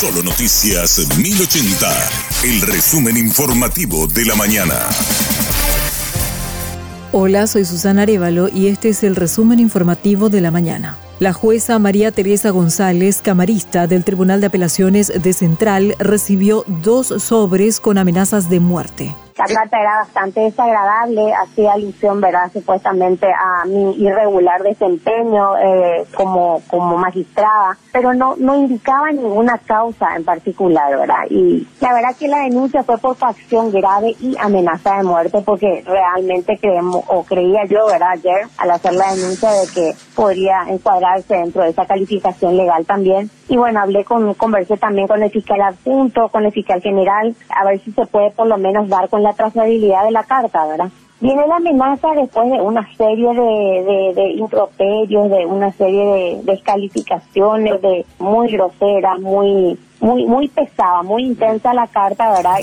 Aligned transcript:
Solo 0.00 0.22
Noticias 0.22 1.08
1080, 1.18 1.88
el 2.44 2.60
resumen 2.60 3.16
informativo 3.16 4.06
de 4.06 4.26
la 4.26 4.36
mañana. 4.36 4.74
Hola, 7.10 7.48
soy 7.48 7.64
Susana 7.64 8.02
Arevalo 8.02 8.48
y 8.48 8.68
este 8.68 8.90
es 8.90 9.02
el 9.02 9.16
resumen 9.16 9.58
informativo 9.58 10.28
de 10.28 10.40
la 10.40 10.52
mañana. 10.52 10.96
La 11.18 11.32
jueza 11.32 11.80
María 11.80 12.12
Teresa 12.12 12.50
González, 12.50 13.22
camarista 13.22 13.88
del 13.88 14.04
Tribunal 14.04 14.40
de 14.40 14.46
Apelaciones 14.46 15.12
de 15.20 15.32
Central, 15.32 15.96
recibió 15.98 16.64
dos 16.84 17.08
sobres 17.08 17.80
con 17.80 17.98
amenazas 17.98 18.48
de 18.48 18.60
muerte. 18.60 19.16
La 19.38 19.46
carta 19.46 19.80
era 19.80 19.98
bastante 19.98 20.40
desagradable, 20.40 21.32
hacía 21.32 21.74
alusión, 21.74 22.20
¿verdad?, 22.20 22.50
supuestamente 22.52 23.28
a 23.28 23.64
mi 23.66 23.94
irregular 24.02 24.60
desempeño 24.62 25.56
eh, 25.56 26.04
como, 26.16 26.60
como 26.66 26.98
magistrada, 26.98 27.78
pero 27.92 28.12
no, 28.14 28.34
no 28.36 28.56
indicaba 28.56 29.12
ninguna 29.12 29.56
causa 29.58 30.16
en 30.16 30.24
particular, 30.24 30.90
¿verdad? 30.96 31.24
Y 31.30 31.68
la 31.80 31.94
verdad 31.94 32.16
que 32.18 32.26
la 32.26 32.40
denuncia 32.40 32.82
fue 32.82 32.98
por 32.98 33.14
facción 33.14 33.70
grave 33.70 34.16
y 34.20 34.36
amenaza 34.40 34.96
de 34.96 35.04
muerte, 35.04 35.40
porque 35.44 35.84
realmente 35.86 36.58
creemos, 36.60 37.04
o 37.06 37.22
creía 37.22 37.64
yo, 37.66 37.86
¿verdad?, 37.86 38.10
ayer, 38.14 38.48
al 38.56 38.72
hacer 38.72 38.94
la 38.94 39.14
denuncia 39.14 39.52
de 39.52 39.66
que 39.72 39.92
podría 40.16 40.64
encuadrarse 40.68 41.36
dentro 41.36 41.62
de 41.62 41.70
esa 41.70 41.86
calificación 41.86 42.56
legal 42.56 42.84
también. 42.86 43.30
Y 43.48 43.56
bueno, 43.56 43.80
hablé 43.80 44.04
con, 44.04 44.34
conversé 44.34 44.76
también 44.76 45.06
con 45.06 45.22
el 45.22 45.30
fiscal 45.30 45.60
adjunto, 45.62 46.28
con 46.28 46.44
el 46.44 46.52
fiscal 46.52 46.82
general, 46.82 47.34
a 47.48 47.64
ver 47.64 47.80
si 47.80 47.92
se 47.92 48.04
puede 48.04 48.30
por 48.32 48.46
lo 48.46 48.58
menos 48.58 48.88
dar 48.88 49.08
con 49.08 49.22
la 49.22 49.27
trazabilidad 49.32 50.04
de 50.04 50.10
la 50.10 50.24
carta, 50.24 50.66
¿verdad? 50.66 50.90
Viene 51.20 51.46
la 51.48 51.56
amenaza 51.56 52.12
después 52.14 52.48
de 52.48 52.60
una 52.60 52.86
serie 52.96 53.28
de, 53.28 54.12
de, 54.14 54.30
improperios, 54.34 55.28
de 55.30 55.46
una 55.46 55.72
serie 55.72 56.04
de 56.04 56.40
descalificaciones, 56.44 57.82
de 57.82 58.06
muy 58.20 58.52
groseras, 58.52 59.18
muy, 59.18 59.76
muy, 60.00 60.26
muy 60.26 60.46
pesada, 60.46 61.02
muy 61.02 61.24
intensa 61.24 61.74
la 61.74 61.88
carta, 61.88 62.30
¿verdad? 62.30 62.58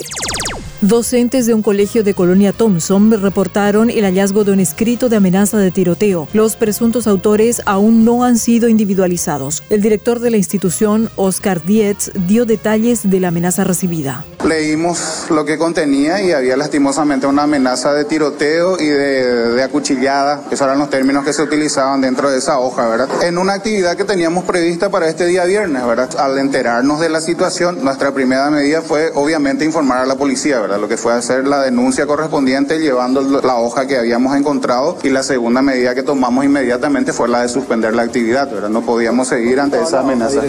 Docentes 0.87 1.47
de 1.47 1.55
un 1.55 1.63
colegio 1.63 2.03
de 2.03 2.13
Colonia 2.13 2.53
Thompson 2.53 3.19
reportaron 3.19 3.89
el 3.89 4.03
hallazgo 4.03 4.43
de 4.43 4.51
un 4.51 4.59
escrito 4.59 5.09
de 5.09 5.15
amenaza 5.15 5.57
de 5.57 5.71
tiroteo. 5.71 6.27
Los 6.31 6.55
presuntos 6.55 7.07
autores 7.07 7.63
aún 7.65 8.05
no 8.05 8.23
han 8.23 8.37
sido 8.37 8.69
individualizados. 8.69 9.63
El 9.71 9.81
director 9.81 10.19
de 10.19 10.29
la 10.29 10.37
institución, 10.37 11.09
Oscar 11.15 11.63
Dietz, 11.63 12.11
dio 12.27 12.45
detalles 12.45 13.09
de 13.09 13.19
la 13.19 13.29
amenaza 13.29 13.63
recibida. 13.63 14.25
Leímos 14.47 15.25
lo 15.31 15.43
que 15.43 15.57
contenía 15.57 16.21
y 16.21 16.31
había 16.31 16.55
lastimosamente 16.55 17.25
una 17.25 17.43
amenaza 17.43 17.91
de 17.93 18.05
tiroteo 18.05 18.79
y 18.79 18.85
de, 18.85 19.63
acuchillada. 19.63 20.43
Esos 20.51 20.67
eran 20.67 20.77
los 20.77 20.91
términos 20.91 21.25
que 21.25 21.33
se 21.33 21.41
utilizaban 21.41 21.99
dentro 22.01 22.29
de 22.29 22.37
esa 22.37 22.59
hoja, 22.59 22.87
¿verdad? 22.87 23.09
En 23.23 23.39
una 23.39 23.53
actividad 23.53 23.97
que 23.97 24.03
teníamos 24.03 24.43
prevista 24.43 24.91
para 24.91 25.09
este 25.09 25.25
día 25.25 25.45
viernes, 25.45 25.83
¿verdad? 25.83 26.15
Al 26.19 26.37
enterarnos 26.37 26.99
de 26.99 27.09
la 27.09 27.21
situación, 27.21 27.83
nuestra 27.83 28.13
primera 28.13 28.51
medida 28.51 28.83
fue 28.83 29.11
obviamente 29.15 29.65
informar 29.65 30.03
a 30.03 30.05
la 30.05 30.15
policía, 30.15 30.59
¿verdad? 30.59 30.74
Lo 30.77 30.87
que 30.87 30.97
fue 30.97 31.13
hacer 31.13 31.47
la 31.47 31.61
denuncia 31.61 32.05
correspondiente 32.05 32.79
llevando 32.79 33.21
la 33.41 33.57
hoja 33.57 33.87
que 33.87 33.97
habíamos 33.97 34.35
encontrado 34.35 34.97
y 35.03 35.09
la 35.09 35.23
segunda 35.23 35.61
medida 35.61 35.95
que 35.95 36.03
tomamos 36.03 36.45
inmediatamente 36.45 37.13
fue 37.13 37.27
la 37.27 37.41
de 37.41 37.49
suspender 37.49 37.95
la 37.95 38.03
actividad, 38.03 38.49
¿verdad? 38.51 38.69
No 38.69 38.81
podíamos 38.81 39.27
seguir 39.27 39.59
ante 39.59 39.81
esa 39.81 39.99
amenaza. 39.99 40.41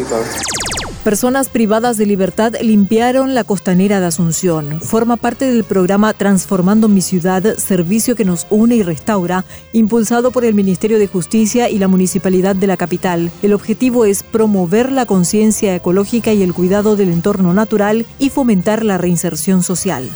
Personas 1.07 1.49
privadas 1.49 1.99
de 1.99 2.05
libertad 2.05 2.55
limpiaron 2.61 3.37
la 3.37 3.45
costanera 3.45 4.01
de 4.01 4.07
Asunción. 4.07 4.81
Forma 4.81 5.17
parte 5.17 5.45
del 5.45 5.63
programa 5.63 6.13
Transformando 6.13 6.89
mi 6.89 7.01
ciudad, 7.01 7.45
servicio 7.59 8.17
que 8.17 8.25
nos 8.25 8.45
une 8.51 8.75
y 8.75 8.83
restaura, 8.83 9.45
impulsado 9.73 10.33
por 10.33 10.45
el 10.45 10.55
Ministerio 10.55 10.99
de 10.99 11.07
Justicia 11.07 11.71
y 11.71 11.79
la 11.79 11.87
Municipalidad 11.87 12.57
de 12.57 12.67
la 12.67 12.77
capital. 12.77 13.31
El 13.45 13.53
objetivo 13.53 14.05
es 14.05 14.25
promover 14.25 14.91
la 14.91 15.07
conciencia 15.07 15.77
ecológica 15.77 16.33
y 16.33 16.43
el 16.43 16.53
cuidado 16.53 16.97
del 16.97 17.11
entorno 17.11 17.55
natural 17.55 18.05
y 18.19 18.31
fomentar 18.31 18.85
la 18.85 18.99
reinserción 18.99 19.63
social. 19.63 20.11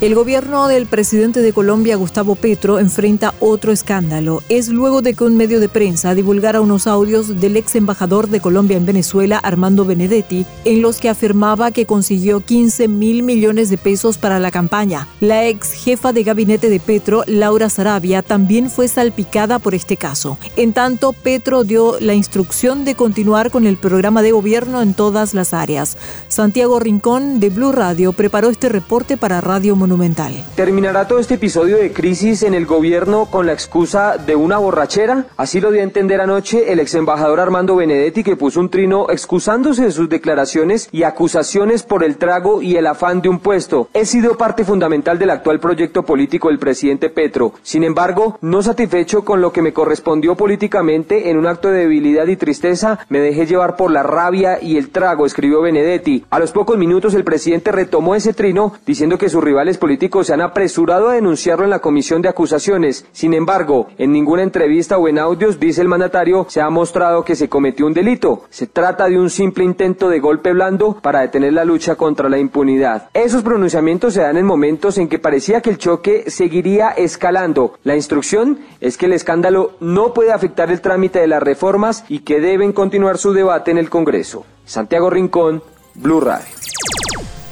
El 0.00 0.14
gobierno 0.14 0.68
del 0.68 0.86
presidente 0.86 1.42
de 1.42 1.52
Colombia, 1.52 1.96
Gustavo 1.96 2.36
Petro, 2.36 2.78
enfrenta 2.78 3.34
otro 3.40 3.72
escándalo. 3.72 4.44
Es 4.48 4.68
luego 4.68 5.02
de 5.02 5.12
que 5.14 5.24
un 5.24 5.36
medio 5.36 5.58
de 5.58 5.68
prensa 5.68 6.14
divulgara 6.14 6.60
unos 6.60 6.86
audios 6.86 7.40
del 7.40 7.56
ex 7.56 7.74
embajador 7.74 8.28
de 8.28 8.38
Colombia 8.38 8.76
en 8.76 8.86
Venezuela, 8.86 9.38
Armando 9.38 9.84
Benedetti, 9.84 10.46
en 10.64 10.82
los 10.82 11.00
que 11.00 11.08
afirmaba 11.08 11.72
que 11.72 11.84
consiguió 11.84 12.38
15 12.38 12.86
mil 12.86 13.24
millones 13.24 13.70
de 13.70 13.76
pesos 13.76 14.18
para 14.18 14.38
la 14.38 14.52
campaña. 14.52 15.08
La 15.18 15.46
ex 15.46 15.72
jefa 15.72 16.12
de 16.12 16.22
gabinete 16.22 16.70
de 16.70 16.78
Petro, 16.78 17.24
Laura 17.26 17.68
Sarabia, 17.68 18.22
también 18.22 18.70
fue 18.70 18.86
salpicada 18.86 19.58
por 19.58 19.74
este 19.74 19.96
caso. 19.96 20.38
En 20.54 20.74
tanto, 20.74 21.12
Petro 21.12 21.64
dio 21.64 21.98
la 21.98 22.14
instrucción 22.14 22.84
de 22.84 22.94
continuar 22.94 23.50
con 23.50 23.66
el 23.66 23.76
programa 23.76 24.22
de 24.22 24.30
gobierno 24.30 24.80
en 24.80 24.94
todas 24.94 25.34
las 25.34 25.52
áreas. 25.52 25.96
Santiago 26.28 26.78
Rincón, 26.78 27.40
de 27.40 27.50
Blue 27.50 27.72
Radio, 27.72 28.12
preparó 28.12 28.48
este 28.48 28.68
reporte 28.68 29.16
para 29.16 29.40
Radio 29.40 29.74
Monumental. 29.88 30.44
¿Terminará 30.54 31.08
todo 31.08 31.18
este 31.18 31.34
episodio 31.34 31.78
de 31.78 31.94
crisis 31.94 32.42
en 32.42 32.52
el 32.52 32.66
gobierno 32.66 33.24
con 33.24 33.46
la 33.46 33.54
excusa 33.54 34.18
de 34.18 34.36
una 34.36 34.58
borrachera? 34.58 35.24
Así 35.38 35.62
lo 35.62 35.70
dio 35.70 35.80
a 35.80 35.84
entender 35.84 36.20
anoche 36.20 36.70
el 36.70 36.78
ex 36.78 36.94
embajador 36.94 37.40
Armando 37.40 37.74
Benedetti 37.74 38.22
que 38.22 38.36
puso 38.36 38.60
un 38.60 38.68
trino 38.68 39.06
excusándose 39.08 39.84
de 39.84 39.90
sus 39.90 40.10
declaraciones 40.10 40.90
y 40.92 41.04
acusaciones 41.04 41.84
por 41.84 42.04
el 42.04 42.18
trago 42.18 42.60
y 42.60 42.76
el 42.76 42.86
afán 42.86 43.22
de 43.22 43.30
un 43.30 43.38
puesto. 43.38 43.88
He 43.94 44.04
sido 44.04 44.36
parte 44.36 44.62
fundamental 44.62 45.18
del 45.18 45.30
actual 45.30 45.58
proyecto 45.58 46.02
político 46.02 46.48
del 46.48 46.58
presidente 46.58 47.08
Petro. 47.08 47.54
Sin 47.62 47.82
embargo, 47.82 48.36
no 48.42 48.62
satisfecho 48.62 49.24
con 49.24 49.40
lo 49.40 49.54
que 49.54 49.62
me 49.62 49.72
correspondió 49.72 50.34
políticamente 50.36 51.30
en 51.30 51.38
un 51.38 51.46
acto 51.46 51.70
de 51.70 51.78
debilidad 51.78 52.26
y 52.26 52.36
tristeza, 52.36 52.98
me 53.08 53.20
dejé 53.20 53.46
llevar 53.46 53.76
por 53.76 53.90
la 53.90 54.02
rabia 54.02 54.58
y 54.60 54.76
el 54.76 54.90
trago, 54.90 55.24
escribió 55.24 55.62
Benedetti. 55.62 56.26
A 56.28 56.38
los 56.38 56.52
pocos 56.52 56.76
minutos 56.76 57.14
el 57.14 57.24
presidente 57.24 57.72
retomó 57.72 58.14
ese 58.14 58.34
trino 58.34 58.74
diciendo 58.84 59.16
que 59.16 59.30
sus 59.30 59.42
rivales 59.42 59.77
políticos 59.78 60.26
se 60.26 60.34
han 60.34 60.40
apresurado 60.40 61.08
a 61.08 61.14
denunciarlo 61.14 61.64
en 61.64 61.70
la 61.70 61.78
comisión 61.78 62.20
de 62.22 62.28
acusaciones. 62.28 63.06
Sin 63.12 63.34
embargo, 63.34 63.88
en 63.98 64.12
ninguna 64.12 64.42
entrevista 64.42 64.98
o 64.98 65.08
en 65.08 65.18
audios, 65.18 65.58
dice 65.58 65.80
el 65.80 65.88
mandatario, 65.88 66.46
se 66.48 66.60
ha 66.60 66.68
mostrado 66.70 67.24
que 67.24 67.36
se 67.36 67.48
cometió 67.48 67.86
un 67.86 67.94
delito. 67.94 68.42
Se 68.50 68.66
trata 68.66 69.08
de 69.08 69.18
un 69.18 69.30
simple 69.30 69.64
intento 69.64 70.08
de 70.08 70.20
golpe 70.20 70.52
blando 70.52 70.98
para 71.00 71.20
detener 71.20 71.52
la 71.52 71.64
lucha 71.64 71.94
contra 71.94 72.28
la 72.28 72.38
impunidad. 72.38 73.08
Esos 73.14 73.42
pronunciamientos 73.42 74.14
se 74.14 74.22
dan 74.22 74.36
en 74.36 74.46
momentos 74.46 74.98
en 74.98 75.08
que 75.08 75.18
parecía 75.18 75.60
que 75.60 75.70
el 75.70 75.78
choque 75.78 76.30
seguiría 76.30 76.90
escalando. 76.90 77.74
La 77.84 77.96
instrucción 77.96 78.58
es 78.80 78.96
que 78.96 79.06
el 79.06 79.12
escándalo 79.12 79.72
no 79.80 80.12
puede 80.12 80.32
afectar 80.32 80.70
el 80.70 80.80
trámite 80.80 81.20
de 81.20 81.28
las 81.28 81.42
reformas 81.42 82.04
y 82.08 82.20
que 82.20 82.40
deben 82.40 82.72
continuar 82.72 83.18
su 83.18 83.32
debate 83.32 83.70
en 83.70 83.78
el 83.78 83.90
Congreso. 83.90 84.44
Santiago 84.64 85.10
Rincón, 85.10 85.62
Blue 85.94 86.20
Radio. 86.20 86.46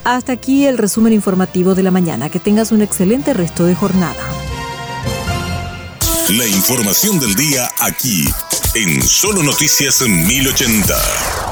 Hasta 0.07 0.31
aquí 0.31 0.67
el 0.67 0.79
resumen 0.79 1.13
informativo 1.13 1.75
de 1.75 1.83
la 1.83 1.91
mañana. 1.91 2.29
Que 2.29 2.39
tengas 2.39 2.71
un 2.71 2.81
excelente 2.81 3.35
resto 3.35 3.65
de 3.65 3.75
jornada. 3.75 4.15
La 6.31 6.47
información 6.47 7.19
del 7.19 7.35
día 7.35 7.69
aquí, 7.81 8.25
en 8.77 9.03
Solo 9.03 9.43
Noticias 9.43 10.03
1080. 10.03 11.46